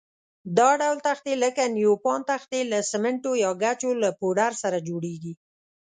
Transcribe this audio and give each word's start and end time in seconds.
دا 0.57 0.69
ډول 0.81 0.97
تختې 1.07 1.33
لکه 1.43 1.63
نیوپان 1.77 2.19
تختې 2.31 2.59
له 2.71 2.79
سمنټو 2.91 3.31
یا 3.43 3.51
ګچو 3.61 3.91
له 4.03 4.09
پوډر 4.19 4.51
سره 4.63 4.77
جوړېږي. 4.87 5.33